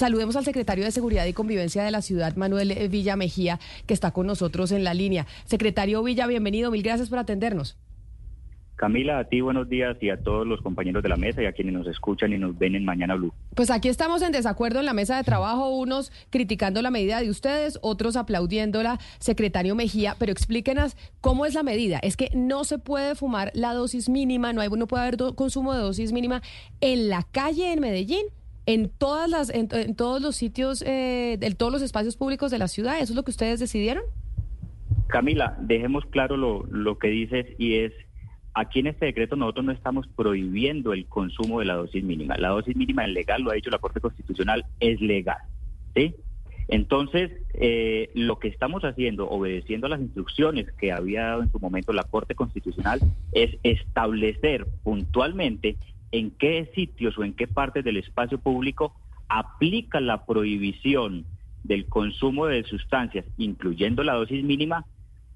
saludemos 0.00 0.34
al 0.36 0.44
secretario 0.46 0.84
de 0.84 0.90
Seguridad 0.90 1.26
y 1.26 1.34
Convivencia 1.34 1.84
de 1.84 1.90
la 1.90 2.00
ciudad, 2.00 2.34
Manuel 2.34 2.70
eh, 2.70 2.88
Villa 2.88 3.16
Mejía, 3.16 3.60
que 3.86 3.92
está 3.92 4.12
con 4.12 4.26
nosotros 4.26 4.72
en 4.72 4.82
la 4.82 4.94
línea. 4.94 5.26
Secretario 5.44 6.02
Villa, 6.02 6.26
bienvenido, 6.26 6.70
mil 6.70 6.82
gracias 6.82 7.10
por 7.10 7.18
atendernos. 7.18 7.76
Camila, 8.76 9.18
a 9.18 9.24
ti 9.24 9.42
buenos 9.42 9.68
días 9.68 9.98
y 10.00 10.08
a 10.08 10.16
todos 10.22 10.46
los 10.46 10.62
compañeros 10.62 11.02
de 11.02 11.10
la 11.10 11.18
mesa 11.18 11.42
y 11.42 11.44
a 11.44 11.52
quienes 11.52 11.74
nos 11.74 11.86
escuchan 11.86 12.32
y 12.32 12.38
nos 12.38 12.58
ven 12.58 12.74
en 12.76 12.86
Mañana 12.86 13.14
Blue. 13.14 13.30
Pues 13.54 13.70
aquí 13.70 13.90
estamos 13.90 14.22
en 14.22 14.32
desacuerdo 14.32 14.80
en 14.80 14.86
la 14.86 14.94
mesa 14.94 15.18
de 15.18 15.22
trabajo, 15.22 15.68
unos 15.68 16.10
criticando 16.30 16.80
la 16.80 16.90
medida 16.90 17.20
de 17.20 17.28
ustedes, 17.28 17.78
otros 17.82 18.16
aplaudiéndola, 18.16 18.98
secretario 19.18 19.74
Mejía, 19.74 20.16
pero 20.18 20.32
explíquenos 20.32 20.96
cómo 21.20 21.44
es 21.44 21.52
la 21.52 21.62
medida. 21.62 21.98
Es 21.98 22.16
que 22.16 22.30
no 22.34 22.64
se 22.64 22.78
puede 22.78 23.16
fumar 23.16 23.50
la 23.52 23.74
dosis 23.74 24.08
mínima, 24.08 24.54
no, 24.54 24.62
hay, 24.62 24.70
no 24.70 24.86
puede 24.86 25.02
haber 25.02 25.18
consumo 25.34 25.74
de 25.74 25.80
dosis 25.80 26.12
mínima 26.12 26.40
en 26.80 27.10
la 27.10 27.26
calle 27.30 27.74
en 27.74 27.80
Medellín 27.80 28.24
en 28.72 28.88
todas 28.88 29.28
las 29.28 29.50
en, 29.50 29.68
todos 29.96 30.22
los 30.22 30.36
sitios 30.36 30.82
eh, 30.82 31.38
en 31.40 31.56
todos 31.56 31.72
los 31.72 31.82
espacios 31.82 32.16
públicos 32.16 32.50
de 32.50 32.58
la 32.58 32.68
ciudad 32.68 32.96
eso 32.96 33.12
es 33.12 33.16
lo 33.16 33.22
que 33.22 33.30
ustedes 33.30 33.58
decidieron 33.58 34.04
Camila 35.08 35.56
dejemos 35.60 36.04
claro 36.06 36.36
lo, 36.36 36.64
lo 36.70 36.98
que 36.98 37.08
dices 37.08 37.46
y 37.58 37.78
es 37.78 37.92
Aquí 38.52 38.80
en 38.80 38.88
este 38.88 39.06
decreto 39.06 39.36
nosotros 39.36 39.64
no 39.64 39.72
estamos 39.72 40.08
prohibiendo 40.08 40.92
el 40.92 41.06
consumo 41.06 41.60
de 41.60 41.66
la 41.66 41.74
dosis 41.74 42.02
mínima. 42.02 42.36
La 42.36 42.48
dosis 42.48 42.74
mínima 42.74 43.04
es 43.04 43.10
legal, 43.10 43.42
lo 43.42 43.52
ha 43.52 43.54
dicho 43.54 43.70
la 43.70 43.78
Corte 43.78 44.00
Constitucional, 44.00 44.66
es 44.80 45.00
legal. 45.00 45.38
¿sí? 45.94 46.16
Entonces, 46.66 47.30
eh, 47.54 48.10
lo 48.14 48.38
que 48.38 48.48
estamos 48.48 48.82
haciendo, 48.82 49.28
obedeciendo 49.28 49.86
a 49.86 49.90
las 49.90 50.00
instrucciones 50.00 50.70
que 50.72 50.90
había 50.90 51.26
dado 51.26 51.42
en 51.42 51.52
su 51.52 51.60
momento 51.60 51.92
la 51.92 52.02
Corte 52.02 52.34
Constitucional, 52.34 53.00
es 53.32 53.56
establecer 53.62 54.66
puntualmente 54.82 55.76
en 56.12 56.30
qué 56.30 56.70
sitios 56.74 57.16
o 57.18 57.24
en 57.24 57.34
qué 57.34 57.46
partes 57.46 57.84
del 57.84 57.96
espacio 57.96 58.38
público 58.38 58.94
aplica 59.28 60.00
la 60.00 60.26
prohibición 60.26 61.24
del 61.64 61.86
consumo 61.86 62.46
de 62.46 62.64
sustancias, 62.64 63.24
incluyendo 63.38 64.02
la 64.02 64.14
dosis 64.14 64.42
mínima, 64.42 64.84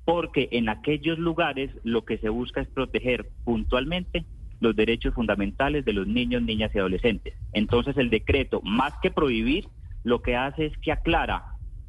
porque 0.05 0.49
en 0.53 0.69
aquellos 0.69 1.19
lugares 1.19 1.71
lo 1.85 2.05
que 2.05 2.19
se 2.19 2.29
busca 2.29 2.61
es 2.61 2.69
proteger 2.69 3.29
puntualmente 3.45 4.25
los 4.61 4.75
derechos 4.75 5.15
fundamentales 5.15 5.85
de 5.85 5.93
los 5.93 6.07
niños, 6.07 6.43
niñas 6.43 6.71
y 6.75 6.79
adolescentes. 6.79 7.35
Entonces 7.53 7.97
el 7.97 8.11
decreto, 8.11 8.61
más 8.63 8.95
que 9.03 9.11
prohibir, 9.11 9.67
lo 10.03 10.23
que 10.23 10.37
hace 10.37 10.67
es 10.67 10.77
que 10.79 10.93
aclara 10.93 11.45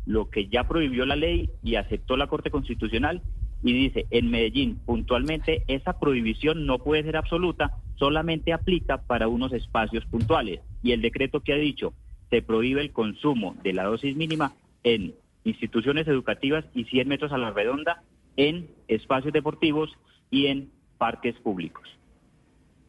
lo 0.06 0.30
que 0.30 0.48
ya 0.48 0.68
prohibió 0.68 1.06
la 1.06 1.16
ley 1.16 1.50
y 1.64 1.76
aceptó 1.76 2.16
la 2.16 2.28
Corte 2.28 2.52
Constitucional 2.52 3.22
y 3.64 3.74
dice, 3.74 4.06
en 4.12 4.30
Medellín 4.30 4.78
puntualmente 4.86 5.64
esa 5.68 6.00
prohibición 6.00 6.66
no 6.66 6.80
puede 6.80 7.04
ser 7.04 7.18
absoluta, 7.18 7.72
solamente 7.96 8.54
aplica 8.54 9.02
para 9.02 9.28
unos 9.28 9.54
espacios 9.54 10.06
puntuales. 10.06 10.62
Y 10.84 10.92
el 10.92 11.02
decreto 11.02 11.42
que 11.42 11.54
ha 11.54 11.58
dicho, 11.58 11.94
se 12.30 12.42
prohíbe 12.42 12.82
el 12.82 12.92
consumo 12.92 13.56
de 13.64 13.74
la 13.74 13.84
dosis 13.84 14.16
mínima 14.16 14.54
en 14.84 15.16
instituciones 15.44 16.08
educativas 16.08 16.66
y 16.74 16.86
100 16.86 17.08
metros 17.08 17.32
a 17.32 17.38
la 17.38 17.52
redonda 17.52 18.04
en 18.36 18.68
espacios 18.88 19.34
deportivos 19.34 19.92
y 20.30 20.48
en 20.48 20.70
parques 20.98 21.36
públicos. 21.36 21.88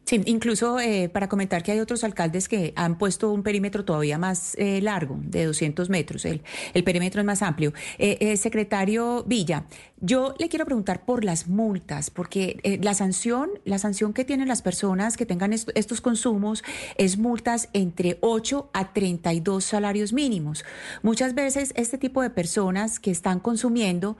Sí, 0.07 0.21
incluso 0.25 0.79
eh, 0.79 1.09
para 1.09 1.27
comentar 1.27 1.63
que 1.63 1.73
hay 1.73 1.81
otros 1.81 2.05
alcaldes 2.05 2.47
que 2.47 2.71
han 2.77 2.97
puesto 2.97 3.29
un 3.29 3.43
perímetro 3.43 3.83
todavía 3.83 4.17
más 4.17 4.55
eh, 4.55 4.79
largo, 4.81 5.19
de 5.21 5.43
200 5.43 5.89
metros. 5.89 6.23
El, 6.23 6.43
el 6.73 6.85
perímetro 6.85 7.19
es 7.19 7.25
más 7.25 7.41
amplio. 7.41 7.73
Eh, 7.97 8.37
secretario 8.37 9.25
Villa, 9.27 9.65
yo 9.99 10.35
le 10.37 10.49
quiero 10.49 10.65
preguntar 10.65 11.05
por 11.05 11.23
las 11.23 11.47
multas, 11.47 12.09
porque 12.09 12.79
la 12.83 12.93
sanción, 12.93 13.49
la 13.65 13.79
sanción 13.79 14.13
que 14.13 14.25
tienen 14.25 14.47
las 14.47 14.61
personas 14.61 15.17
que 15.17 15.25
tengan 15.25 15.53
estos 15.53 16.01
consumos 16.01 16.63
es 16.97 17.17
multas 17.17 17.69
entre 17.73 18.17
8 18.21 18.69
a 18.73 18.93
32 18.93 19.63
salarios 19.63 20.13
mínimos. 20.13 20.63
Muchas 21.01 21.33
veces 21.33 21.73
este 21.75 21.97
tipo 21.97 22.21
de 22.21 22.29
personas 22.29 22.99
que 22.99 23.11
están 23.11 23.39
consumiendo, 23.39 24.17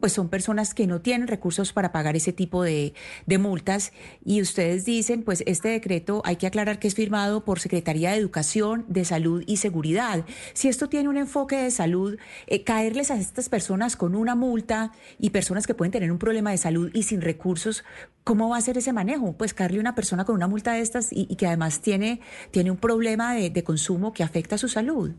pues 0.00 0.12
son 0.12 0.28
personas 0.28 0.74
que 0.74 0.86
no 0.86 1.00
tienen 1.00 1.28
recursos 1.28 1.72
para 1.72 1.92
pagar 1.92 2.16
ese 2.16 2.32
tipo 2.32 2.62
de, 2.62 2.94
de 3.26 3.38
multas 3.38 3.92
y 4.24 4.42
ustedes 4.42 4.84
dicen, 4.84 5.22
pues 5.22 5.42
este 5.46 5.68
decreto 5.68 6.22
hay 6.24 6.36
que 6.36 6.46
aclarar 6.46 6.78
que 6.78 6.88
es 6.88 6.94
firmado 6.94 7.44
por 7.44 7.60
Secretaría 7.60 8.10
de 8.10 8.18
Educación, 8.18 8.84
de 8.88 9.04
Salud 9.04 9.42
y 9.46 9.56
Seguridad. 9.56 10.24
Si 10.52 10.68
esto 10.68 10.88
tiene 10.88 11.08
un 11.08 11.16
enfoque 11.16 11.56
de 11.56 11.70
salud, 11.70 12.18
eh, 12.46 12.64
caerles 12.64 13.10
a 13.10 13.16
estas 13.16 13.48
personas 13.48 13.96
con 13.96 14.14
una 14.14 14.34
multa 14.34 14.81
y 15.18 15.30
personas 15.30 15.66
que 15.66 15.74
pueden 15.74 15.92
tener 15.92 16.10
un 16.10 16.18
problema 16.18 16.50
de 16.50 16.58
salud 16.58 16.90
y 16.94 17.04
sin 17.04 17.20
recursos, 17.20 17.84
¿cómo 18.24 18.48
va 18.48 18.56
a 18.56 18.60
ser 18.60 18.78
ese 18.78 18.92
manejo? 18.92 19.36
Pues 19.36 19.54
caerle 19.54 19.78
a 19.78 19.80
una 19.80 19.94
persona 19.94 20.24
con 20.24 20.34
una 20.34 20.48
multa 20.48 20.72
de 20.72 20.80
estas 20.80 21.12
y, 21.12 21.36
que 21.36 21.46
además 21.46 21.82
tiene, 21.82 22.20
tiene 22.50 22.70
un 22.70 22.78
problema 22.78 23.34
de, 23.34 23.62
consumo 23.62 24.12
que 24.12 24.22
afecta 24.22 24.56
a 24.56 24.58
su 24.58 24.68
salud. 24.68 25.12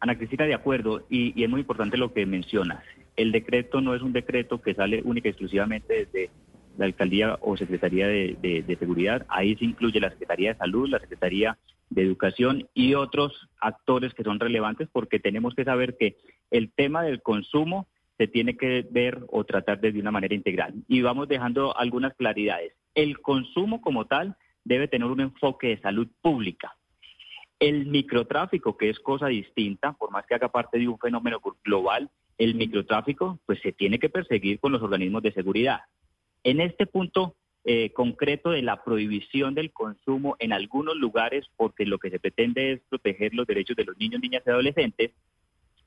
Ana 0.00 0.16
Cristina, 0.16 0.44
de 0.44 0.54
acuerdo, 0.54 1.06
y, 1.08 1.42
es 1.42 1.50
muy 1.50 1.60
importante 1.60 1.96
lo 1.96 2.12
que 2.12 2.26
mencionas. 2.26 2.84
El 3.16 3.32
decreto 3.32 3.80
no 3.80 3.94
es 3.94 4.02
un 4.02 4.12
decreto 4.12 4.60
que 4.60 4.74
sale 4.74 5.02
única 5.04 5.28
y 5.28 5.30
exclusivamente 5.30 6.06
desde 6.06 6.30
la 6.76 6.86
alcaldía 6.86 7.38
o 7.40 7.56
secretaría 7.56 8.06
de, 8.08 8.76
seguridad. 8.78 9.24
Ahí 9.28 9.56
se 9.56 9.64
incluye 9.64 10.00
la 10.00 10.10
Secretaría 10.10 10.52
de 10.52 10.58
Salud, 10.58 10.88
la 10.88 10.98
Secretaría 11.00 11.56
de 11.90 12.02
Educación 12.02 12.68
y 12.74 12.94
otros 12.94 13.48
actores 13.60 14.14
que 14.14 14.24
son 14.24 14.40
relevantes 14.40 14.88
porque 14.90 15.20
tenemos 15.20 15.54
que 15.54 15.64
saber 15.64 15.96
que 15.96 16.16
el 16.50 16.72
tema 16.72 17.02
del 17.02 17.22
consumo 17.22 17.86
se 18.16 18.28
tiene 18.28 18.56
que 18.56 18.86
ver 18.90 19.20
o 19.28 19.44
tratar 19.44 19.80
de 19.80 19.98
una 19.98 20.10
manera 20.10 20.34
integral. 20.34 20.74
Y 20.88 21.02
vamos 21.02 21.28
dejando 21.28 21.76
algunas 21.76 22.14
claridades. 22.14 22.72
El 22.94 23.20
consumo 23.20 23.80
como 23.80 24.06
tal 24.06 24.36
debe 24.64 24.88
tener 24.88 25.08
un 25.08 25.20
enfoque 25.20 25.68
de 25.68 25.80
salud 25.80 26.08
pública. 26.22 26.76
El 27.58 27.86
microtráfico, 27.86 28.76
que 28.76 28.90
es 28.90 28.98
cosa 29.00 29.28
distinta, 29.28 29.92
por 29.92 30.10
más 30.10 30.26
que 30.26 30.34
haga 30.34 30.48
parte 30.48 30.78
de 30.78 30.88
un 30.88 30.98
fenómeno 30.98 31.40
global, 31.64 32.10
el 32.38 32.54
microtráfico 32.54 33.38
pues 33.46 33.60
se 33.60 33.72
tiene 33.72 33.98
que 33.98 34.08
perseguir 34.08 34.58
con 34.58 34.72
los 34.72 34.82
organismos 34.82 35.22
de 35.22 35.32
seguridad. 35.32 35.80
En 36.42 36.60
este 36.60 36.86
punto 36.86 37.36
eh, 37.64 37.90
concreto 37.94 38.50
de 38.50 38.60
la 38.60 38.84
prohibición 38.84 39.54
del 39.54 39.72
consumo 39.72 40.36
en 40.38 40.52
algunos 40.52 40.96
lugares, 40.96 41.46
porque 41.56 41.86
lo 41.86 41.98
que 41.98 42.10
se 42.10 42.20
pretende 42.20 42.72
es 42.72 42.80
proteger 42.90 43.32
los 43.34 43.46
derechos 43.46 43.76
de 43.76 43.84
los 43.84 43.96
niños, 43.96 44.20
niñas 44.20 44.42
y 44.46 44.50
adolescentes, 44.50 45.12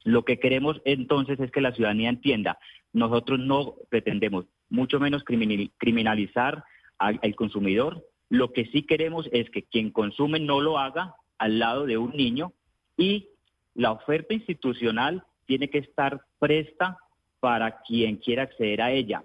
lo 0.03 0.23
que 0.23 0.39
queremos 0.39 0.81
entonces 0.85 1.39
es 1.39 1.51
que 1.51 1.61
la 1.61 1.73
ciudadanía 1.73 2.09
entienda, 2.09 2.59
nosotros 2.93 3.39
no 3.39 3.75
pretendemos 3.89 4.45
mucho 4.69 4.99
menos 4.99 5.23
criminalizar 5.23 6.63
al, 6.97 7.35
consumidor, 7.35 8.05
lo 8.29 8.51
que 8.51 8.65
sí 8.65 8.83
queremos 8.83 9.29
es 9.31 9.49
que 9.49 9.63
quien 9.63 9.91
consume 9.91 10.39
no 10.39 10.61
lo 10.61 10.79
haga 10.79 11.15
al 11.37 11.59
lado 11.59 11.85
de 11.85 11.97
un 11.97 12.11
niño 12.11 12.53
y 12.97 13.29
la 13.75 13.91
oferta 13.91 14.33
institucional 14.33 15.23
tiene 15.45 15.69
que 15.69 15.77
estar 15.77 16.21
presta 16.39 16.97
para 17.39 17.81
quien 17.81 18.17
quiera 18.17 18.43
acceder 18.43 18.81
a 18.81 18.91
ella. 18.91 19.23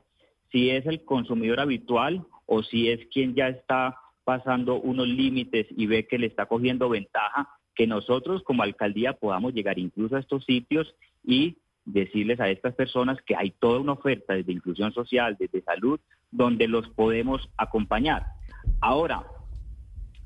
Si 0.53 0.71
es 0.71 0.87
el 0.87 1.05
consumidor 1.05 1.61
habitual 1.61 2.27
o 2.47 2.63
si 2.63 2.91
es 2.91 3.07
quien 3.07 3.35
ya 3.35 3.49
está 3.49 3.99
pasando 4.25 4.77
unos 4.77 5.09
límites 5.09 5.67
y 5.71 5.87
ve 5.87 6.07
que 6.07 6.19
le 6.19 6.27
está 6.27 6.47
cogiendo 6.47 6.89
ventaja, 6.89 7.49
que 7.75 7.87
nosotros 7.87 8.43
como 8.43 8.63
alcaldía 8.63 9.15
podamos 9.15 9.55
llegar 9.55 9.79
incluso 9.79 10.17
a 10.17 10.21
estos 10.21 10.45
sitios 10.45 10.95
y 11.25 11.57
decirles 11.85 12.41
a 12.41 12.49
estas 12.49 12.75
personas 12.75 13.21
que 13.23 13.37
hay 13.37 13.51
toda 13.51 13.81
una 13.81 13.93
oferta 13.93 14.35
desde 14.35 14.53
inclusión 14.53 14.93
social, 14.93 15.37
desde 15.39 15.63
salud, 15.63 15.99
donde 16.31 16.69
los 16.69 16.89
podemos 16.91 17.49
acompañar. 17.57 18.27
Ahora, 18.81 19.25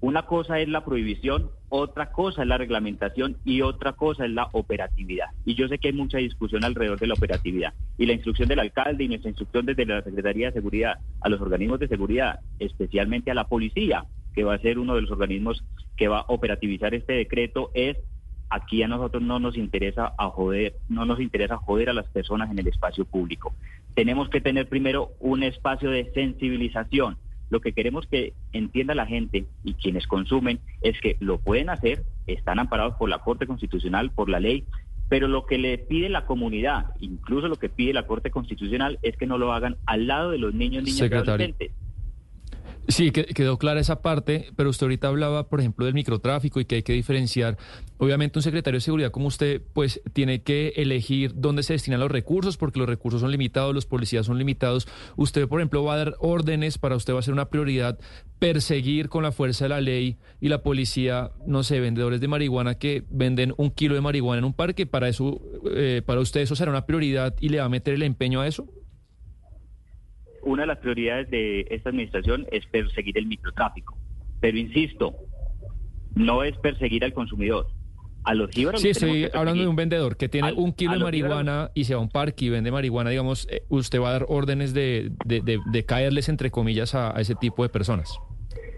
una 0.01 0.27
cosa 0.27 0.61
es 0.61 0.69
la 0.69 0.84
prohibición, 0.84 1.51
otra 1.71 2.12
cosa 2.12 2.43
es 2.43 2.49
la 2.49 2.59
reglamentación 2.59 3.39
y 3.45 3.63
otra 3.63 3.95
cosa 3.95 4.27
es 4.27 4.31
la 4.31 4.49
operatividad. 4.53 5.28
Y 5.47 5.55
yo 5.55 5.69
sé 5.69 5.78
que 5.78 5.89
hay 5.89 5.95
mucha 5.95 6.19
discusión 6.19 6.65
alrededor 6.65 6.99
de 6.99 7.07
la 7.07 7.15
operatividad. 7.15 7.73
Y 7.97 8.05
la 8.05 8.13
instrucción 8.13 8.49
del 8.49 8.61
alcalde 8.61 9.05
y 9.05 9.09
nuestra 9.09 9.31
instrucción 9.31 9.65
desde 9.65 9.87
la 9.87 10.03
Secretaría 10.03 10.49
de 10.49 10.53
Seguridad 10.53 10.99
a 11.23 11.28
los 11.28 11.41
organismos 11.41 11.81
de 11.81 11.89
seguridad, 11.89 12.41
especialmente 12.59 13.31
a 13.31 13.34
la 13.34 13.49
policía, 13.49 14.05
que 14.37 14.45
va 14.45 14.55
a 14.55 14.59
ser 14.59 14.79
uno 14.79 14.95
de 14.95 15.01
los 15.01 15.11
organismos 15.11 15.65
que 15.97 16.07
va 16.07 16.21
a 16.21 16.27
operativizar 16.29 16.95
este 16.95 17.15
decreto, 17.15 17.71
es 17.75 17.97
aquí 18.51 18.83
a 18.85 18.89
nosotros 18.89 19.22
no 19.22 19.41
nos 19.41 19.57
interesa 19.57 20.13
a 20.19 20.28
joder, 20.28 20.77
no 20.89 21.05
nos 21.05 21.19
interesa 21.19 21.57
joder 21.57 21.91
a 21.91 21.95
las 21.95 22.07
personas 22.07 22.51
en 22.51 22.59
el 22.60 22.69
espacio 22.69 23.05
público. 23.05 23.55
Tenemos 23.95 24.28
que 24.28 24.41
tener 24.41 24.69
primero 24.69 25.13
un 25.19 25.43
espacio 25.43 25.91
de 25.91 26.13
sensibilización 26.13 27.16
lo 27.49 27.60
que 27.60 27.72
queremos 27.72 28.07
que 28.07 28.33
entienda 28.53 28.95
la 28.95 29.07
gente 29.07 29.47
y 29.63 29.75
quienes 29.75 30.07
consumen 30.07 30.59
es 30.83 31.01
que 31.01 31.16
lo 31.21 31.39
pueden 31.39 31.71
hacer, 31.71 32.03
están 32.27 32.59
amparados 32.59 32.95
por 32.97 33.09
la 33.09 33.21
Corte 33.21 33.47
Constitucional, 33.47 34.10
por 34.10 34.28
la 34.28 34.41
ley, 34.41 34.65
pero 35.09 35.28
lo 35.28 35.47
que 35.47 35.59
le 35.59 35.78
pide 35.78 36.09
la 36.09 36.27
comunidad, 36.27 36.87
incluso 36.99 37.47
lo 37.47 37.57
que 37.57 37.69
pide 37.69 37.93
la 37.93 38.07
Corte 38.07 38.31
Constitucional, 38.31 38.99
es 39.03 39.16
que 39.16 39.27
no 39.27 39.39
lo 39.39 39.53
hagan 39.53 39.77
al 39.87 40.09
lado 40.09 40.33
de 40.33 40.39
los 40.39 40.55
niños, 40.55 40.83
niñas 40.83 41.09
y 41.09 41.15
adolescentes. 41.15 41.71
Sí, 42.88 43.10
quedó 43.10 43.59
clara 43.59 43.80
esa 43.80 44.00
parte, 44.00 44.50
pero 44.54 44.71
usted 44.71 44.84
ahorita 44.84 45.09
hablaba, 45.09 45.48
por 45.48 45.60
ejemplo, 45.60 45.86
del 45.86 45.94
microtráfico 45.94 46.60
y 46.60 46.65
que 46.65 46.77
hay 46.77 46.83
que 46.83 46.92
diferenciar 46.92 47.59
Obviamente 47.98 48.38
un 48.38 48.42
secretario 48.42 48.77
de 48.77 48.83
seguridad 48.83 49.10
como 49.10 49.28
usted, 49.28 49.62
pues 49.72 50.03
tiene 50.12 50.42
que 50.42 50.74
elegir 50.77 51.33
dónde 51.34 51.62
se 51.62 51.72
destinan 51.72 52.00
los 52.00 52.10
recursos, 52.10 52.59
porque 52.59 52.78
los 52.78 52.88
recursos 52.88 53.22
son 53.22 53.30
limitados, 53.30 53.74
los 53.74 53.86
policías 53.86 54.27
son 54.27 54.36
limitados. 54.36 54.86
Usted, 55.16 55.48
por 55.48 55.60
ejemplo, 55.60 55.83
va 55.83 55.94
a 55.94 55.97
dar 55.97 56.15
órdenes, 56.18 56.77
para 56.77 56.97
usted 56.97 57.15
va 57.15 57.21
a 57.21 57.22
ser 57.22 57.33
una 57.33 57.48
prioridad 57.48 57.98
perseguir 58.38 59.09
con 59.09 59.22
la 59.22 59.33
fuerza 59.33 59.65
de 59.65 59.71
la 59.71 59.80
ley 59.80 60.18
y 60.42 60.48
la 60.48 60.62
policía, 60.62 61.30
no 61.47 61.62
sé, 61.62 61.80
vendedores 61.80 62.21
de 62.21 62.28
marihuana 62.28 62.74
que 62.74 63.03
venden 63.09 63.54
un 63.56 63.71
kilo 63.71 63.94
de 63.94 64.03
marihuana 64.03 64.41
en 64.41 64.44
un 64.44 64.53
parque. 64.53 64.84
Para 64.84 65.09
eso, 65.09 65.41
eh, 65.74 66.03
para 66.04 66.21
usted 66.21 66.42
eso 66.42 66.54
será 66.54 66.71
una 66.71 66.84
prioridad 66.84 67.34
y 67.41 67.48
le 67.48 67.60
va 67.60 67.65
a 67.65 67.71
meter 67.71 67.94
el 67.94 68.03
empeño 68.03 68.42
a 68.42 68.47
eso. 68.47 68.66
Una 70.57 70.63
de 70.63 70.69
las 70.69 70.79
prioridades 70.79 71.29
de 71.29 71.67
esta 71.69 71.91
administración 71.91 72.47
es 72.51 72.65
perseguir 72.65 73.19
el 73.19 73.27
microtráfico. 73.27 73.95
Pero 74.41 74.57
insisto, 74.57 75.15
no 76.15 76.45
es 76.45 76.57
perseguir 76.57 77.05
al 77.05 77.13
consumidor 77.13 77.67
a 78.25 78.33
los 78.33 78.49
Sí, 78.55 78.89
estoy 78.89 79.29
hablando 79.35 79.61
de 79.61 79.69
un 79.69 79.77
vendedor 79.77 80.17
que 80.17 80.31
tiene 80.31 80.55
un 80.55 80.73
kilo 80.73 80.95
de 80.95 81.01
marihuana 81.01 81.73
y 81.75 81.85
se 81.85 81.95
va 81.95 82.01
a 82.01 82.03
un 82.03 82.09
parque 82.09 82.47
y 82.47 82.49
vende 82.49 82.71
marihuana, 82.71 83.11
digamos, 83.11 83.47
eh, 83.51 83.65
usted 83.69 84.01
va 84.01 84.09
a 84.09 84.13
dar 84.13 84.25
órdenes 84.31 84.73
de, 84.73 85.13
de, 85.27 85.85
caerles, 85.85 86.31
entre 86.31 86.51
comillas, 86.51 86.95
a, 86.95 87.11
ese 87.21 87.35
tipo 87.35 87.63
de 87.63 87.69
personas. 87.69 88.19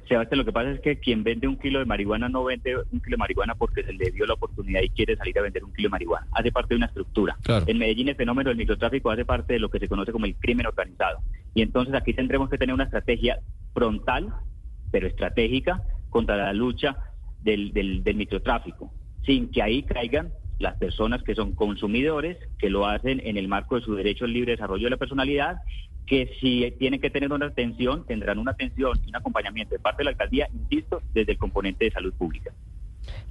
Sebastián, 0.09 0.39
lo 0.39 0.45
que 0.45 0.53
pasa 0.53 0.71
es 0.71 0.81
que 0.81 0.99
quien 0.99 1.23
vende 1.23 1.47
un 1.47 1.59
kilo 1.59 1.79
de 1.81 1.85
marihuana 1.85 2.29
no 2.29 2.45
vende 2.45 2.77
un 2.77 3.01
kilo 3.01 3.15
de 3.15 3.19
marihuana 3.19 3.55
porque 3.55 3.83
se 3.83 3.93
le 3.93 4.11
dio 4.11 4.27
la 4.27 4.35
oportunidad 4.35 4.81
y 4.83 4.89
quiere 4.89 5.17
salir 5.17 5.39
a 5.39 5.43
vender 5.43 5.65
un 5.65 5.73
kilo 5.73 5.89
de 5.89 5.91
marihuana. 5.91 6.27
Hace 6.33 6.51
parte 6.51 6.71
de 6.71 6.77
una 6.77 6.87
estructura. 6.87 7.37
En 7.67 7.79
Medellín 7.79 8.09
el 8.09 8.17
fenómeno 8.17 8.49
del 8.49 8.57
microtráfico 8.57 9.11
hace 9.11 9.25
parte 9.25 9.55
de 9.55 9.59
lo 9.59 9.69
que 9.69 9.79
se 9.79 9.89
conoce 9.89 10.13
como 10.13 10.27
el 10.27 10.35
crimen 10.37 10.67
organizado. 10.67 11.19
Y 11.55 11.63
entonces 11.63 11.95
aquí 11.95 12.15
tendremos 12.15 12.49
que 12.49 12.59
tener 12.59 12.75
una 12.75 12.85
estrategia 12.85 13.41
frontal, 13.75 14.33
pero 14.91 15.07
estratégica, 15.07 15.83
contra 16.09 16.37
la 16.37 16.53
lucha 16.53 16.97
del, 17.43 17.73
del, 17.73 18.03
del 18.03 18.17
microtráfico 18.17 18.91
sin 19.29 19.51
que 19.51 19.63
ahí 19.63 19.83
caigan 19.83 20.33
las 20.59 20.77
personas 20.79 21.23
que 21.23 21.35
son 21.35 21.55
consumidores, 21.55 22.39
que 22.59 22.71
lo 22.71 22.87
hacen 22.87 23.21
en 23.25 23.37
el 23.37 23.47
marco 23.47 23.77
de 23.77 23.83
su 23.83 23.95
derecho 23.95 24.25
al 24.25 24.33
libre 24.33 24.53
desarrollo 24.53 24.85
de 24.85 24.91
la 24.91 24.97
personalidad, 24.97 25.59
que 26.09 26.31
si 26.41 26.71
tienen 26.79 27.01
que 27.01 27.11
tener 27.11 27.33
una 27.33 27.47
atención, 27.47 28.05
tendrán 28.07 28.39
una 28.39 28.53
atención 28.53 28.99
y 29.05 29.11
un 29.11 29.17
acompañamiento 29.17 29.75
de 29.75 29.79
parte 29.79 29.99
de 29.99 30.05
la 30.05 30.11
alcaldía, 30.11 30.49
insisto, 30.53 31.03
desde 31.13 31.33
el 31.33 31.39
componente 31.39 31.85
de 31.85 31.91
salud 31.91 32.15
pública. 32.15 32.51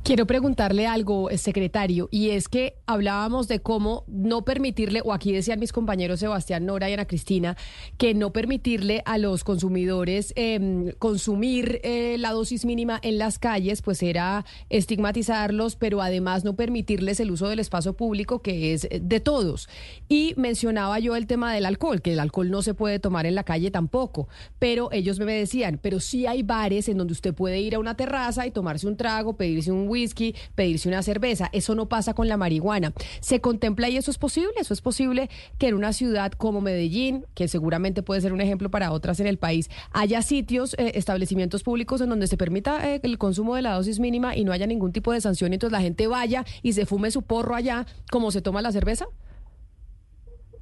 Quiero 0.07 0.25
preguntarle 0.25 0.88
algo, 0.88 1.27
secretario, 1.35 2.07
y 2.12 2.29
es 2.29 2.47
que 2.47 2.75
hablábamos 2.85 3.50
de 3.50 3.59
cómo 3.59 4.06
no 4.07 4.45
permitirle, 4.45 5.01
o 5.03 5.12
aquí 5.12 5.33
decían 5.33 5.59
mis 5.59 5.74
compañeros 5.74 6.21
Sebastián 6.21 6.65
Nora 6.65 6.89
y 6.89 6.94
Ana 6.94 7.03
Cristina, 7.03 7.57
que 7.97 8.13
no 8.13 8.31
permitirle 8.31 9.03
a 9.06 9.18
los 9.18 9.44
consumidores 9.44 10.31
em, 10.38 10.94
consumir 10.97 11.81
eh, 11.83 12.15
la 12.19 12.31
dosis 12.31 12.63
mínima 12.63 12.97
en 13.03 13.18
las 13.18 13.38
calles, 13.38 13.81
pues 13.81 14.01
era 14.01 14.45
estigmatizarlos, 14.69 15.75
pero 15.75 16.01
además 16.01 16.45
no 16.45 16.56
permitirles 16.56 17.19
el 17.19 17.29
uso 17.29 17.50
del 17.50 17.59
espacio 17.59 17.91
público, 17.91 18.41
que 18.41 18.71
es 18.74 18.88
de 18.89 19.19
todos. 19.19 19.68
Y 20.07 20.35
mencionaba 20.38 21.00
yo 21.00 21.18
el 21.18 21.27
tema 21.27 21.53
del 21.53 21.65
alcohol, 21.65 22.01
que 22.01 22.13
el 22.13 22.21
alcohol 22.21 22.50
no 22.50 22.62
se 22.62 22.74
puede 22.74 23.00
tomar 23.00 23.25
en 23.25 23.35
la 23.35 23.44
calle 23.44 23.71
tampoco, 23.71 24.29
pero 24.57 24.89
ellos 24.94 25.19
me 25.19 25.33
decían, 25.33 25.81
pero 25.81 26.00
sí 26.00 26.25
hay 26.27 26.44
bares 26.44 26.88
en 26.88 26.97
donde 26.97 27.12
usted 27.12 27.33
puede 27.33 27.59
ir 27.59 27.75
a 27.75 27.79
una 27.79 27.97
terraza 27.97 28.47
y 28.47 28.51
tomarse 28.51 28.88
un 28.88 28.95
trago, 28.95 29.35
pedirse 29.35 29.67
un 29.72 29.88
whisky, 29.88 30.36
pedirse 30.56 30.88
una 30.88 31.04
cerveza. 31.04 31.50
Eso 31.52 31.75
no 31.75 31.88
pasa 31.88 32.14
con 32.14 32.28
la 32.28 32.38
marihuana. 32.38 32.94
¿Se 33.19 33.42
contempla 33.42 33.90
y 33.90 33.98
eso 33.98 34.12
es 34.12 34.18
posible? 34.18 34.54
¿Eso 34.60 34.74
es 34.74 34.81
posible 34.81 35.30
que 35.58 35.68
en 35.68 35.75
una 35.75 35.94
ciudad 35.94 36.31
como 36.31 36.62
Medellín, 36.62 37.25
que 37.34 37.48
seguramente 37.48 38.04
puede 38.04 38.22
ser 38.22 38.34
un 38.34 38.42
ejemplo 38.42 38.69
para 38.69 38.92
otras 38.92 39.19
en 39.19 39.28
el 39.28 39.38
país, 39.38 39.69
haya 39.92 40.22
sitios, 40.22 40.74
eh, 40.78 40.94
establecimientos 40.96 41.64
públicos 41.64 42.02
en 42.02 42.10
donde 42.10 42.28
se 42.28 42.38
permita 42.38 42.94
eh, 42.94 43.00
el 43.04 43.18
consumo 43.18 43.56
de 43.56 43.62
la 43.62 43.74
dosis 43.74 44.00
mínima 44.00 44.36
y 44.36 44.44
no 44.44 44.52
haya 44.52 44.68
ningún 44.68 44.92
tipo 44.92 45.12
de 45.12 45.22
sanción 45.22 45.52
y 45.52 45.56
entonces 45.56 45.72
la 45.72 45.81
gente 45.81 46.08
vaya 46.08 46.46
y 46.62 46.74
se 46.74 46.86
fume 46.86 47.12
su 47.12 47.22
porro 47.22 47.56
allá 47.56 47.86
como 48.12 48.31
se 48.31 48.42
toma 48.42 48.62
la 48.62 48.72
cerveza? 48.72 49.08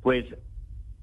Pues 0.02 0.26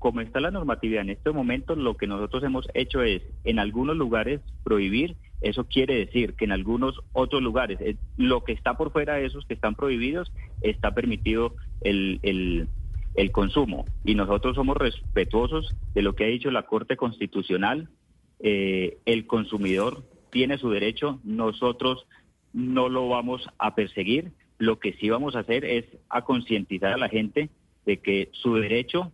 como 0.02 0.20
está 0.20 0.40
la 0.40 0.50
normatividad 0.50 1.02
en 1.02 1.10
este 1.10 1.30
momento, 1.30 1.76
lo 1.76 1.96
que 1.96 2.08
nosotros 2.08 2.42
hemos 2.42 2.66
hecho 2.74 3.02
es, 3.02 3.22
en 3.44 3.60
algunos 3.60 3.96
lugares, 3.96 4.40
prohibir 4.64 5.14
eso 5.42 5.64
quiere 5.64 5.94
decir 5.94 6.34
que 6.34 6.44
en 6.44 6.52
algunos 6.52 7.00
otros 7.12 7.40
lugares, 7.40 7.80
eh, 7.80 7.96
lo 8.16 8.44
que 8.44 8.52
está 8.52 8.76
por 8.76 8.92
fuera 8.92 9.14
de 9.14 9.26
esos 9.26 9.44
que 9.44 9.54
están 9.54 9.74
prohibidos, 9.74 10.32
está 10.60 10.92
permitido 10.92 11.54
el, 11.82 12.20
el, 12.22 13.30
consumo. 13.32 13.84
Y 14.04 14.14
nosotros 14.14 14.54
somos 14.54 14.76
respetuosos 14.76 15.74
de 15.94 16.02
lo 16.02 16.14
que 16.14 16.24
ha 16.24 16.28
dicho 16.28 16.50
la 16.50 16.62
Corte 16.62 16.96
Constitucional. 16.96 17.88
Eh, 18.38 18.98
el 19.04 19.26
consumidor 19.26 20.04
tiene 20.30 20.58
su 20.58 20.70
derecho, 20.70 21.20
nosotros 21.24 22.06
no 22.52 22.88
lo 22.88 23.08
vamos 23.08 23.48
a 23.58 23.74
perseguir. 23.74 24.32
Lo 24.58 24.78
que 24.78 24.94
sí 24.94 25.10
vamos 25.10 25.34
a 25.34 25.40
hacer 25.40 25.64
es 25.64 25.84
a 26.08 26.22
concientizar 26.22 26.92
a 26.92 26.98
la 26.98 27.08
gente 27.08 27.50
de 27.84 27.98
que 27.98 28.30
su 28.32 28.54
derecho 28.54 29.12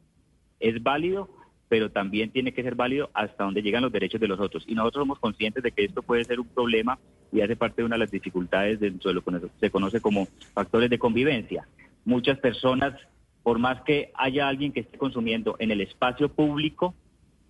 es 0.60 0.82
válido 0.82 1.28
pero 1.68 1.90
también 1.90 2.30
tiene 2.30 2.52
que 2.52 2.62
ser 2.62 2.74
válido 2.74 3.10
hasta 3.14 3.44
donde 3.44 3.62
llegan 3.62 3.82
los 3.82 3.92
derechos 3.92 4.20
de 4.20 4.28
los 4.28 4.40
otros. 4.40 4.64
Y 4.66 4.74
nosotros 4.74 5.02
somos 5.02 5.18
conscientes 5.18 5.62
de 5.62 5.72
que 5.72 5.84
esto 5.84 6.02
puede 6.02 6.24
ser 6.24 6.40
un 6.40 6.48
problema 6.48 6.98
y 7.30 7.42
hace 7.42 7.56
parte 7.56 7.82
de 7.82 7.86
una 7.86 7.96
de 7.96 8.00
las 8.00 8.10
dificultades 8.10 8.80
dentro 8.80 9.10
de 9.10 9.14
lo 9.14 9.22
que 9.22 9.48
se 9.60 9.70
conoce 9.70 10.00
como 10.00 10.26
factores 10.54 10.88
de 10.88 10.98
convivencia. 10.98 11.68
Muchas 12.04 12.38
personas, 12.38 12.94
por 13.42 13.58
más 13.58 13.82
que 13.82 14.12
haya 14.14 14.48
alguien 14.48 14.72
que 14.72 14.80
esté 14.80 14.96
consumiendo 14.96 15.56
en 15.58 15.70
el 15.70 15.82
espacio 15.82 16.30
público 16.30 16.94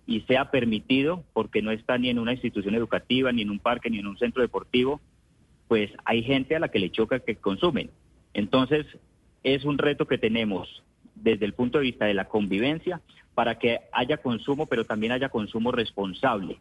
y 0.05 0.21
sea 0.21 0.51
permitido, 0.51 1.23
porque 1.33 1.61
no 1.61 1.71
está 1.71 1.97
ni 1.97 2.09
en 2.09 2.19
una 2.19 2.33
institución 2.33 2.75
educativa, 2.75 3.31
ni 3.31 3.43
en 3.43 3.51
un 3.51 3.59
parque, 3.59 3.89
ni 3.89 3.99
en 3.99 4.07
un 4.07 4.17
centro 4.17 4.41
deportivo, 4.41 4.99
pues 5.67 5.91
hay 6.03 6.23
gente 6.23 6.55
a 6.55 6.59
la 6.59 6.69
que 6.69 6.79
le 6.79 6.89
choca 6.89 7.19
que 7.19 7.35
consumen. 7.35 7.89
Entonces, 8.33 8.85
es 9.43 9.63
un 9.63 9.77
reto 9.77 10.07
que 10.07 10.17
tenemos 10.17 10.83
desde 11.21 11.45
el 11.45 11.53
punto 11.53 11.77
de 11.77 11.85
vista 11.85 12.05
de 12.05 12.13
la 12.13 12.25
convivencia 12.25 13.01
para 13.35 13.57
que 13.57 13.79
haya 13.91 14.17
consumo, 14.17 14.65
pero 14.65 14.85
también 14.85 15.11
haya 15.11 15.29
consumo 15.29 15.71
responsable. 15.71 16.59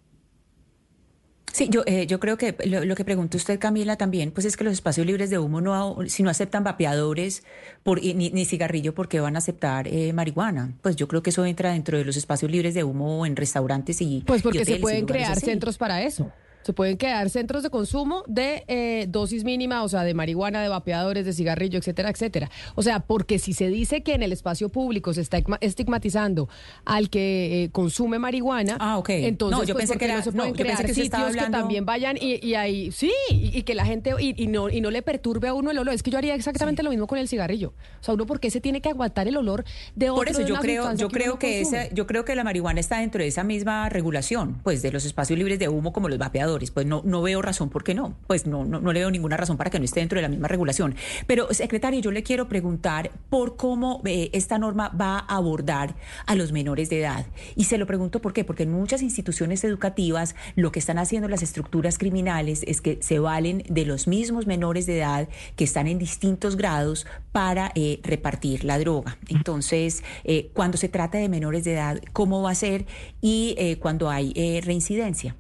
Sí, 1.53 1.69
yo, 1.71 1.83
eh, 1.87 2.07
yo 2.07 2.21
creo 2.21 2.37
que 2.37 2.55
lo, 2.67 2.95
que 2.95 3.05
pregunta 3.05 3.37
usted, 3.37 3.59
Camila, 3.59 3.97
también, 3.97 4.31
pues 4.31 4.47
es 4.47 4.57
que 4.57 4.63
los 4.63 4.75
espacios 4.75 5.07
libres 5.07 5.29
de 5.29 5.39
humo, 5.39 5.61
no 5.61 5.97
si 6.07 6.23
no 6.23 6.31
aceptan 6.31 6.63
vapeadores 6.63 7.43
por, 7.83 8.01
ni, 8.01 8.31
ni 8.31 8.45
cigarrillo, 8.45 8.95
¿por 8.95 9.09
qué 9.09 9.19
van 9.19 9.35
a 9.35 9.39
aceptar 9.39 9.89
eh, 9.89 10.13
marihuana? 10.13 10.75
Pues 10.83 10.95
yo 10.95 11.09
creo 11.09 11.23
que 11.23 11.31
eso 11.31 11.45
entra 11.47 11.73
dentro 11.73 11.99
de 11.99 12.05
los 12.05 12.17
espacios 12.17 12.51
libres 12.51 12.75
de 12.75 12.85
humo 12.85 13.27
en 13.27 13.35
restaurantes 13.35 14.01
y... 14.01 14.23
Pues 14.27 14.43
porque 14.43 14.65
se 14.65 14.77
pueden 14.77 15.07
crear 15.07 15.41
centros 15.41 15.79
para 15.79 16.03
eso. 16.03 16.31
Se 16.69 16.75
pueden 16.75 16.99
quedar 16.99 17.31
centros 17.31 17.63
de 17.63 17.71
consumo 17.71 18.25
de 18.27 18.65
eh, 18.69 19.07
dosis 19.09 19.43
mínima, 19.43 19.83
o 19.85 19.89
sea, 19.89 20.03
de 20.03 20.13
marihuana, 20.13 20.61
de 20.61 20.69
vapeadores, 20.69 21.25
de 21.25 21.33
cigarrillo, 21.33 21.79
etcétera, 21.79 22.11
etcétera. 22.11 22.51
O 22.75 22.83
sea, 22.83 23.01
porque 23.01 23.39
si 23.39 23.55
se 23.55 23.69
dice 23.69 24.03
que 24.03 24.13
en 24.13 24.23
el 24.23 24.33
espacio 24.33 24.69
público 24.69 25.15
se 25.15 25.23
está 25.23 25.39
estigmatizando 25.63 26.51
al 26.85 27.09
que 27.09 27.65
eh, 27.65 27.71
consume 27.71 28.19
marihuana, 28.19 28.77
ah, 28.81 29.03
entonces 29.09 29.67
yo 29.67 29.75
pues, 29.75 29.87
pensé 29.87 29.99
que 29.99 30.05
era, 30.05 30.17
no 30.17 30.23
se 30.23 30.33
pueden 30.33 30.53
crear 30.53 30.87
sitios 30.91 31.37
que 31.37 31.51
también 31.51 31.87
vayan 31.87 32.19
y, 32.21 32.53
ahí 32.53 32.93
sí 32.93 33.13
y, 33.31 33.63
que 33.63 33.75
la 33.75 33.87
gente 33.87 34.13
y, 34.19 34.47
no 34.49 34.69
y 34.69 34.83
no 34.83 34.91
le 34.91 35.01
perturbe 35.01 35.49
a 35.49 35.55
uno 35.55 35.71
el 35.71 35.79
olor. 35.79 35.95
Es 35.95 36.03
que 36.03 36.11
yo 36.11 36.19
haría 36.19 36.35
exactamente 36.35 36.83
lo 36.83 36.91
mismo 36.91 37.07
con 37.07 37.19
el 37.19 37.29
cigarrillo. 37.29 37.73
O 37.99 38.05
sea, 38.05 38.13
uno 38.13 38.27
por 38.27 38.41
qué 38.41 38.51
se 38.51 38.61
tiene 38.61 38.83
que 38.83 38.91
aguantar 38.91 39.27
el 39.27 39.39
olor 39.39 39.65
de 39.95 40.11
otro. 40.11 40.21
Por 40.21 40.29
eso 40.29 40.43
yo 40.43 40.57
creo, 40.57 40.95
yo 40.97 41.09
creo 41.09 41.39
que 41.39 41.63
esa, 41.63 41.89
yo 41.95 42.07
creo 42.07 42.27
que 42.27 42.35
la 42.35 42.45
marihuana 42.45 42.79
está 42.79 42.99
dentro 42.99 43.23
de 43.23 43.29
esa 43.29 43.43
misma 43.43 43.89
regulación, 43.89 44.61
pues 44.63 44.83
de 44.83 44.93
los 44.93 45.07
espacios 45.07 45.39
libres 45.39 45.59
de 45.59 45.71
humo 45.71 45.95
como 45.95 46.11
los 46.11 46.19
vapeadores 46.19 46.58
pues 46.67 46.87
no, 46.87 47.03
no 47.05 47.23
veo 47.23 47.41
razón 47.43 47.71
por 47.71 47.85
qué 47.85 47.95
no. 47.95 48.17
Pues 48.27 48.47
no, 48.47 48.65
no, 48.65 48.93
le 48.93 49.01
veo 49.01 49.11
ninguna 49.11 49.37
razón 49.37 49.57
para 49.57 49.71
que 49.71 49.79
no 49.79 49.85
esté 49.85 50.01
dentro 50.01 50.17
de 50.17 50.23
la 50.23 50.29
misma 50.29 50.49
regulación. 50.49 50.95
Pero, 51.27 51.53
secretario, 51.55 52.01
yo 52.01 52.11
le 52.11 52.23
quiero 52.23 52.49
preguntar 52.49 53.11
por 53.31 53.57
cómo 53.57 54.03
eh, 54.05 54.31
esta 54.33 54.59
norma 54.59 54.89
va 54.89 55.19
a 55.21 55.37
abordar 55.37 55.95
a 56.27 56.35
los 56.35 56.53
menores 56.53 56.91
de 56.91 57.01
edad. 57.01 57.27
Y 57.57 57.65
se 57.65 57.79
lo 57.79 57.87
pregunto 57.87 58.21
por 58.21 58.33
qué, 58.33 58.45
porque 58.45 58.65
en 58.65 58.73
muchas 58.73 59.03
instituciones 59.03 59.65
educativas 59.65 60.35
lo 60.57 60.73
que 60.73 60.79
están 60.79 60.99
haciendo 60.99 61.29
las 61.29 61.43
estructuras 61.43 61.99
criminales 61.99 62.63
es 62.67 62.81
que 62.81 62.99
se 63.01 63.19
valen 63.19 63.63
de 63.69 63.85
los 63.87 64.09
mismos 64.09 64.47
menores 64.47 64.87
de 64.87 64.99
edad 64.99 65.29
que 65.57 65.65
están 65.65 65.87
en 65.87 65.99
distintos 65.99 66.57
grados 66.57 67.07
para 67.33 67.73
eh, 67.75 68.01
repartir 68.03 68.65
la 68.65 68.79
droga. 68.79 69.19
Entonces, 69.29 70.03
eh, 70.25 70.51
cuando 70.55 70.77
se 70.77 70.89
trata 70.89 71.19
de 71.19 71.29
menores 71.29 71.65
de 71.65 71.75
edad, 71.75 72.01
¿cómo 72.13 72.43
va 72.43 72.51
a 72.51 72.55
ser? 72.55 72.87
Y 73.21 73.77
cuando 73.81 74.11
hay 74.11 74.33
reincidencia 74.63 75.37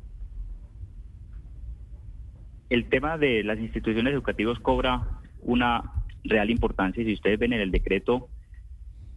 el 2.71 2.89
tema 2.89 3.19
de 3.19 3.43
las 3.45 3.59
instituciones 3.59 4.13
educativas 4.13 4.59
cobra 4.59 5.21
una 5.41 5.93
real 6.25 6.51
importancia. 6.51 7.05
Si 7.05 7.15
ustedes 7.15 7.39
ven 7.39 7.53
en 7.53 7.61
el 7.61 7.71
decreto, 7.71 8.29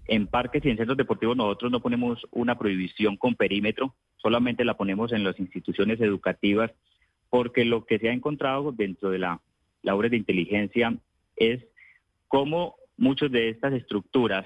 en 0.08 0.28
parques 0.28 0.64
y 0.66 0.70
en 0.70 0.78
centros 0.78 0.98
deportivos 0.98 1.38
nosotros 1.38 1.72
no 1.72 1.82
ponemos 1.82 2.26
una 2.32 2.58
prohibición 2.58 3.18
con 3.18 3.36
perímetro, 3.36 3.94
solamente 4.18 4.66
la 4.66 4.78
ponemos 4.78 5.12
en 5.12 5.24
las 5.24 5.40
instituciones 5.40 6.00
educativas, 6.02 6.72
porque 7.30 7.66
lo 7.66 7.86
que 7.86 8.00
se 8.00 8.10
ha 8.10 8.14
encontrado 8.14 8.72
dentro 8.72 9.10
de 9.10 9.20
la 9.20 9.42
labor 9.84 10.10
de 10.10 10.18
inteligencia 10.18 10.94
es 11.36 11.64
cómo 12.28 12.76
muchas 12.98 13.32
de 13.32 13.50
estas 13.50 13.74
estructuras, 13.74 14.46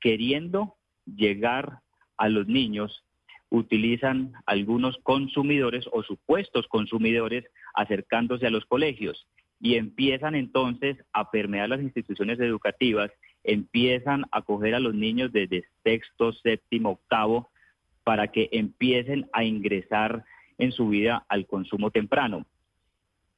queriendo 0.00 0.74
llegar 1.06 1.80
a 2.16 2.28
los 2.28 2.46
niños, 2.46 3.04
utilizan 3.50 4.32
algunos 4.46 4.96
consumidores 5.02 5.86
o 5.92 6.02
supuestos 6.02 6.66
consumidores 6.68 7.44
acercándose 7.74 8.46
a 8.46 8.50
los 8.50 8.64
colegios. 8.64 9.26
y 9.60 9.74
empiezan 9.74 10.36
entonces 10.36 10.96
a 11.12 11.32
permear 11.32 11.68
las 11.68 11.80
instituciones 11.80 12.38
educativas, 12.38 13.10
empiezan 13.42 14.24
a 14.30 14.42
coger 14.42 14.76
a 14.76 14.78
los 14.78 14.94
niños 14.94 15.32
desde 15.32 15.64
sexto, 15.82 16.32
séptimo, 16.32 16.90
octavo, 16.90 17.50
para 18.04 18.28
que 18.28 18.48
empiecen 18.52 19.28
a 19.32 19.42
ingresar 19.42 20.24
en 20.58 20.70
su 20.70 20.88
vida 20.88 21.24
al 21.28 21.46
consumo 21.46 21.90
temprano. 21.90 22.46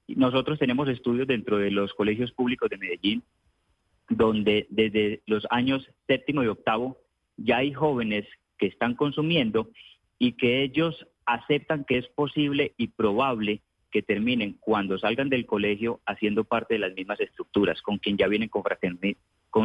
Nosotros 0.09 0.59
tenemos 0.59 0.89
estudios 0.89 1.27
dentro 1.27 1.59
de 1.59 1.71
los 1.71 1.95
colegios 1.95 2.33
públicos 2.33 2.69
de 2.69 2.79
Medellín, 2.79 3.23
donde 4.09 4.67
desde 4.71 5.23
los 5.27 5.47
años 5.51 5.89
séptimo 6.07 6.43
y 6.43 6.49
octavo 6.49 6.99
ya 7.37 7.59
hay 7.59 7.73
jóvenes 7.73 8.27
que 8.59 8.67
están 8.67 8.95
consumiendo 8.95 9.71
y 10.21 10.33
que 10.33 10.63
ellos 10.63 11.09
aceptan 11.27 11.85
que 11.85 11.99
es 11.99 12.07
posible 12.09 12.75
y 12.77 12.89
probable 12.89 13.63
que 13.91 14.03
terminen 14.03 14.57
cuando 14.61 14.99
salgan 14.99 15.31
del 15.31 15.47
colegio 15.47 16.01
haciendo 16.07 16.45
parte 16.45 16.75
de 16.75 16.81
las 16.81 16.95
mismas 16.95 17.19
estructuras, 17.21 17.83
con 17.83 17.99
quien 17.99 18.17
ya 18.17 18.29
vienen 18.29 18.49
con 18.49 18.63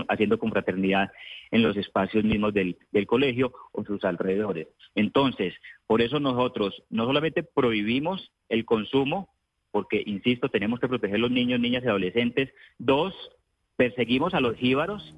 haciendo 0.08 0.40
confraternidad 0.40 1.12
en 1.52 1.62
los 1.62 1.78
espacios 1.78 2.24
mismos 2.24 2.54
del, 2.54 2.78
del 2.92 3.06
colegio 3.06 3.54
o 3.72 3.84
sus 3.84 4.04
alrededores. 4.04 4.68
Entonces, 4.96 5.54
por 5.86 6.02
eso 6.02 6.20
nosotros 6.20 6.84
no 6.90 7.06
solamente 7.06 7.44
prohibimos 7.44 8.32
el 8.50 8.66
consumo, 8.66 9.30
porque, 9.72 10.02
insisto, 10.06 10.48
tenemos 10.48 10.80
que 10.80 10.88
proteger 10.88 11.18
a 11.18 11.20
los 11.20 11.32
niños, 11.32 11.60
niñas 11.60 11.84
y 11.84 11.90
adolescentes. 11.90 12.50
Dos, 12.80 13.14
perseguimos 13.76 14.34
a 14.34 14.40
los 14.40 14.56
jíbaros. 14.56 15.14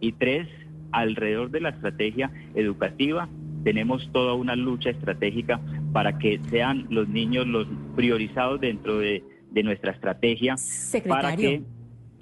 Y 0.00 0.12
tres, 0.12 0.48
alrededor 0.92 1.50
de 1.50 1.60
la 1.60 1.70
estrategia 1.70 2.30
educativa, 2.54 3.28
tenemos 3.64 4.08
toda 4.12 4.34
una 4.34 4.56
lucha 4.56 4.90
estratégica 4.90 5.60
para 5.92 6.18
que 6.18 6.40
sean 6.50 6.86
los 6.90 7.08
niños 7.08 7.46
los 7.46 7.66
priorizados 7.96 8.60
dentro 8.60 8.98
de, 8.98 9.22
nuestra 9.64 9.90
estrategia. 9.90 10.56
Secretario. 10.56 11.62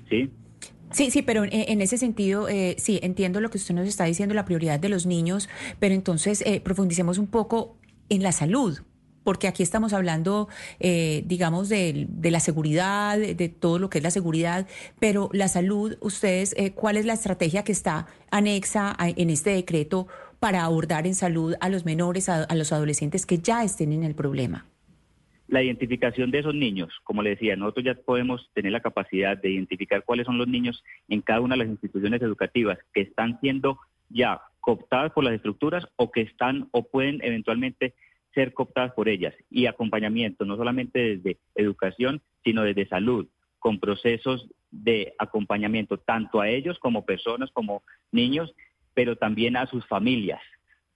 ¿sí? 0.09 0.31
Sí, 0.91 1.11
sí, 1.11 1.21
pero 1.23 1.45
en, 1.45 1.81
ese 1.83 1.99
sentido, 1.99 2.49
eh, 2.49 2.77
sí, 2.79 2.99
entiendo 3.03 3.41
lo 3.41 3.51
que 3.51 3.59
usted 3.59 3.75
nos 3.75 3.87
está 3.87 4.05
diciendo, 4.05 4.35
la 4.35 4.45
prioridad 4.47 4.81
de 4.81 4.89
los 4.89 5.05
niños, 5.05 5.49
pero 5.79 5.95
entonces 5.95 6.43
eh, 6.47 6.61
profundicemos 6.61 7.19
un 7.19 7.27
poco 7.27 7.77
en 8.09 8.23
la 8.23 8.33
salud, 8.33 8.79
porque 9.27 9.49
aquí 9.49 9.65
estamos 9.65 9.93
hablando, 9.93 10.49
eh, 10.79 11.25
digamos, 11.27 11.69
de, 11.69 12.07
la 12.23 12.39
seguridad, 12.39 13.19
de, 13.19 13.49
todo 13.49 13.81
lo 13.81 13.91
que 13.91 13.99
es 13.99 14.05
la 14.05 14.13
seguridad, 14.13 14.69
pero 15.01 15.31
la 15.33 15.49
salud, 15.49 15.97
ustedes, 16.01 16.55
eh, 16.57 16.75
¿cuál 16.75 16.97
es 16.97 17.07
la 17.07 17.15
estrategia 17.15 17.65
que 17.65 17.73
está 17.73 18.07
anexa 18.31 18.97
en 19.01 19.31
este 19.31 19.51
decreto 19.51 20.07
para 20.47 20.63
abordar 20.63 21.09
en 21.09 21.17
salud 21.17 21.57
a 21.61 21.69
los 21.69 21.85
menores, 21.85 22.29
a, 22.29 22.47
los 22.55 22.71
adolescentes 22.73 23.27
que 23.27 23.39
ya 23.39 23.65
estén 23.65 23.91
en 23.91 24.05
el 24.05 24.15
problema? 24.15 24.65
La 25.49 25.61
identificación 25.61 26.31
de 26.31 26.39
esos 26.39 26.55
niños, 26.55 26.93
como 27.03 27.21
le 27.21 27.31
decía, 27.31 27.57
nosotros 27.57 27.85
ya 27.85 27.95
podemos 27.97 28.49
tener 28.55 28.71
la 28.71 28.79
capacidad 28.79 29.37
de 29.37 29.51
identificar 29.51 30.05
cuáles 30.05 30.25
son 30.25 30.39
los 30.39 30.47
niños 30.47 30.85
en 31.09 31.21
cada 31.21 31.41
una 31.41 31.57
de 31.57 31.65
las 31.65 31.69
instituciones 31.69 32.23
educativas 32.23 32.79
que 32.95 33.01
están 33.01 33.41
siendo 33.41 33.81
ya 34.09 34.41
cooptadas 34.61 35.11
por 35.11 35.25
las 35.25 35.35
estructuras 35.35 35.85
o 35.97 36.13
que 36.13 36.21
están 36.21 36.69
o 36.71 36.85
pueden 36.85 37.19
eventualmente 37.25 37.95
ser 38.33 38.55
cooptadas 38.55 38.93
por 38.93 39.09
ellas 39.09 39.35
y 39.51 39.67
acompañamiento, 39.67 40.45
no 40.45 40.57
solamente 40.57 41.17
desde 41.17 41.39
educación, 41.57 42.23
sino 42.45 42.63
desde 42.63 42.87
salud, 42.87 43.27
con 43.59 43.81
procesos 43.81 44.49
de 44.71 45.13
acompañamiento 45.19 45.99
tanto 45.99 46.41
a 46.41 46.49
ellos 46.49 46.79
como 46.79 47.05
personas, 47.05 47.51
como 47.51 47.83
niños, 48.13 48.55
pero 48.97 49.15
también 49.15 49.59
a 49.59 49.67
sus 49.67 49.87
familias. 49.87 50.41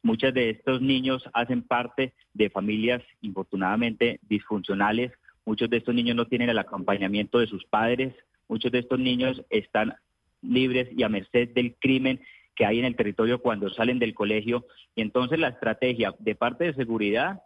Muchos 0.03 0.33
de 0.33 0.49
estos 0.49 0.81
niños 0.81 1.23
hacen 1.35 1.61
parte 1.61 2.15
de 2.33 2.49
familias 2.49 3.03
infortunadamente 3.21 4.21
disfuncionales, 4.23 5.13
muchos 5.45 5.69
de 5.69 5.77
estos 5.77 5.95
niños 5.95 6.17
no 6.17 6.25
tienen 6.25 6.49
el 6.49 6.59
acompañamiento 6.59 7.39
de 7.39 7.47
sus 7.47 7.63
padres, 7.67 8.15
muchos 8.49 8.73
de 8.73 8.79
estos 8.79 8.99
niños 8.99 9.43
están 9.51 9.95
libres 10.41 10.89
y 10.97 11.03
a 11.03 11.11
merced 11.11 11.51
del 11.51 11.75
crimen 11.75 12.23
que 12.57 12.65
hay 12.65 12.79
en 12.79 12.87
el 12.87 12.97
territorio 12.97 13.43
cuando 13.43 13.69
salen 13.69 13.99
del 13.99 14.15
colegio. 14.15 14.65
Y 14.95 15.03
entonces 15.03 15.39
la 15.39 15.49
estrategia 15.49 16.15
de 16.19 16.35
parte 16.35 16.65
de 16.65 16.75
seguridad, 16.75 17.43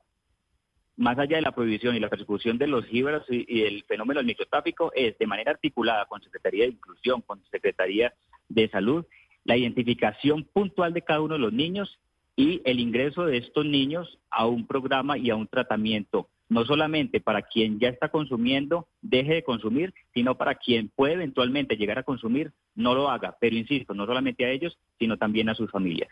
más 0.96 1.18
allá 1.18 1.38
de 1.38 1.42
la 1.42 1.52
prohibición 1.52 1.96
y 1.96 2.00
la 2.00 2.08
persecución 2.08 2.58
de 2.58 2.68
los 2.68 2.87
jíbaros 2.87 3.25
y, 3.28 3.62
el 3.62 3.82
fenómeno 3.88 4.20
del 4.20 4.28
microtráfico, 4.28 4.92
es 4.94 5.18
de 5.18 5.26
manera 5.26 5.50
articulada 5.50 6.06
con 6.06 6.23
Secretaría 6.23 6.62
de 6.62 6.70
Inclusión, 6.70 7.23
con 7.23 7.44
Secretaría 7.50 8.14
de 8.49 8.68
Salud, 8.68 9.04
la 9.44 9.56
identificación 9.56 10.44
puntual 10.44 10.92
de 10.92 11.02
cada 11.02 11.20
uno 11.20 11.34
de 11.34 11.40
los 11.40 11.52
niños 11.52 11.98
y 12.36 12.60
el 12.64 12.80
ingreso 12.80 13.24
de 13.26 13.38
estos 13.38 13.64
niños 13.64 14.18
a 14.30 14.46
un 14.46 14.66
programa 14.66 15.18
y 15.18 15.30
a 15.30 15.36
un 15.36 15.46
tratamiento 15.46 16.28
no 16.48 16.64
solamente 16.64 17.20
para 17.20 17.42
quien 17.42 17.78
ya 17.80 17.88
está 17.88 18.08
consumiendo 18.08 18.86
deje 19.02 19.34
de 19.34 19.42
consumir, 19.42 19.94
sino 20.12 20.36
para 20.36 20.54
quien 20.54 20.88
puede 20.88 21.14
eventualmente 21.14 21.76
llegar 21.76 21.98
a 21.98 22.02
consumir 22.02 22.52
no 22.74 22.94
lo 22.94 23.10
haga. 23.10 23.36
Pero 23.40 23.56
insisto, 23.56 23.94
no 23.94 24.06
solamente 24.06 24.44
a 24.44 24.50
ellos, 24.50 24.78
sino 24.98 25.16
también 25.16 25.48
a 25.48 25.54
sus 25.54 25.70
familias. 25.70 26.10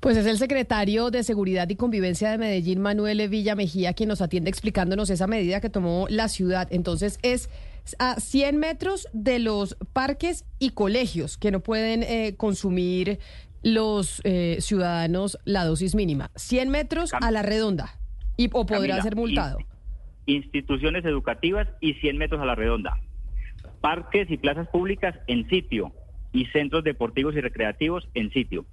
Pues 0.00 0.16
es 0.16 0.26
el 0.26 0.38
secretario 0.38 1.10
de 1.10 1.22
Seguridad 1.22 1.68
y 1.68 1.76
Convivencia 1.76 2.30
de 2.30 2.38
Medellín, 2.38 2.80
Manuel 2.80 3.28
Villa 3.28 3.54
Mejía, 3.54 3.94
quien 3.94 4.08
nos 4.08 4.20
atiende 4.20 4.50
explicándonos 4.50 5.10
esa 5.10 5.26
medida 5.26 5.60
que 5.60 5.70
tomó 5.70 6.06
la 6.10 6.28
ciudad. 6.28 6.68
Entonces 6.70 7.18
es 7.22 7.48
a 7.98 8.18
100 8.20 8.58
metros 8.58 9.08
de 9.12 9.38
los 9.38 9.76
parques 9.92 10.44
y 10.58 10.70
colegios 10.70 11.36
que 11.36 11.50
no 11.50 11.60
pueden 11.60 12.02
eh, 12.02 12.34
consumir 12.36 13.18
los 13.62 14.20
eh, 14.24 14.58
ciudadanos 14.60 15.38
la 15.44 15.64
dosis 15.64 15.94
mínima. 15.94 16.30
100 16.36 16.68
metros 16.68 17.12
a 17.14 17.30
la 17.30 17.42
redonda. 17.42 17.98
Y, 18.36 18.50
¿O 18.52 18.66
podrá 18.66 19.00
ser 19.02 19.16
multado? 19.16 19.58
Instituciones 20.26 21.04
educativas 21.04 21.68
y 21.80 21.94
100 21.94 22.18
metros 22.18 22.40
a 22.40 22.44
la 22.44 22.54
redonda. 22.54 23.00
Parques 23.80 24.30
y 24.30 24.38
plazas 24.38 24.68
públicas 24.68 25.14
en 25.26 25.48
sitio 25.48 25.92
y 26.32 26.46
centros 26.46 26.84
deportivos 26.84 27.34
y 27.36 27.40
recreativos 27.40 28.08
en 28.14 28.30
sitio. 28.32 28.66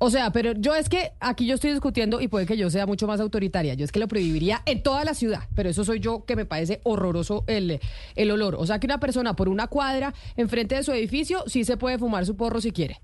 O 0.00 0.10
sea, 0.10 0.30
pero 0.30 0.52
yo 0.52 0.76
es 0.76 0.88
que 0.88 1.10
aquí 1.18 1.46
yo 1.46 1.56
estoy 1.56 1.72
discutiendo 1.72 2.20
y 2.20 2.28
puede 2.28 2.46
que 2.46 2.56
yo 2.56 2.70
sea 2.70 2.86
mucho 2.86 3.08
más 3.08 3.20
autoritaria. 3.20 3.74
Yo 3.74 3.84
es 3.84 3.90
que 3.90 3.98
lo 3.98 4.06
prohibiría 4.06 4.62
en 4.64 4.82
toda 4.82 5.04
la 5.04 5.12
ciudad, 5.12 5.48
pero 5.56 5.68
eso 5.68 5.84
soy 5.84 5.98
yo 5.98 6.24
que 6.24 6.36
me 6.36 6.46
parece 6.46 6.80
horroroso 6.84 7.44
el, 7.48 7.80
el 8.14 8.30
olor. 8.30 8.54
O 8.54 8.64
sea, 8.64 8.78
que 8.78 8.86
una 8.86 9.00
persona 9.00 9.34
por 9.34 9.48
una 9.48 9.66
cuadra 9.66 10.14
enfrente 10.36 10.76
de 10.76 10.84
su 10.84 10.92
edificio 10.92 11.42
sí 11.46 11.64
se 11.64 11.76
puede 11.76 11.98
fumar 11.98 12.24
su 12.26 12.36
porro 12.36 12.60
si 12.60 12.70
quiere. 12.70 13.00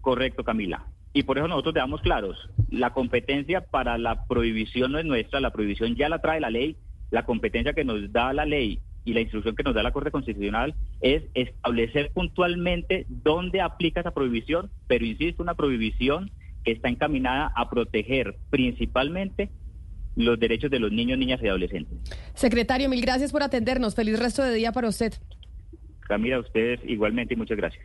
Correcto, 0.00 0.44
Camila. 0.44 0.86
Y 1.12 1.24
por 1.24 1.38
eso 1.38 1.48
nosotros 1.48 1.74
damos 1.74 2.02
claros, 2.02 2.48
la 2.70 2.92
competencia 2.92 3.62
para 3.62 3.98
la 3.98 4.26
prohibición 4.26 4.92
no 4.92 5.00
es 5.00 5.04
nuestra, 5.04 5.40
la 5.40 5.50
prohibición 5.50 5.96
ya 5.96 6.08
la 6.08 6.20
trae 6.20 6.38
la 6.38 6.50
ley, 6.50 6.76
la 7.10 7.24
competencia 7.24 7.72
que 7.72 7.84
nos 7.84 8.12
da 8.12 8.32
la 8.32 8.44
ley 8.44 8.78
y 9.10 9.12
la 9.12 9.20
instrucción 9.20 9.56
que 9.56 9.64
nos 9.64 9.74
da 9.74 9.82
la 9.82 9.90
Corte 9.90 10.12
Constitucional 10.12 10.74
es 11.00 11.24
establecer 11.34 12.12
puntualmente 12.14 13.06
dónde 13.08 13.60
aplica 13.60 14.00
esa 14.00 14.12
prohibición, 14.12 14.70
pero 14.86 15.04
insisto, 15.04 15.42
una 15.42 15.54
prohibición 15.54 16.30
que 16.64 16.70
está 16.70 16.88
encaminada 16.88 17.52
a 17.56 17.68
proteger 17.68 18.36
principalmente 18.50 19.50
los 20.14 20.38
derechos 20.38 20.70
de 20.70 20.78
los 20.78 20.92
niños, 20.92 21.18
niñas 21.18 21.40
y 21.42 21.48
adolescentes. 21.48 21.98
Secretario, 22.34 22.88
mil 22.88 23.00
gracias 23.00 23.32
por 23.32 23.42
atendernos. 23.42 23.96
Feliz 23.96 24.16
resto 24.16 24.44
de 24.44 24.54
día 24.54 24.70
para 24.70 24.88
usted. 24.88 25.12
Camila, 26.02 26.36
a 26.36 26.40
ustedes 26.40 26.78
igualmente 26.84 27.34
y 27.34 27.36
muchas 27.36 27.56
gracias. 27.56 27.84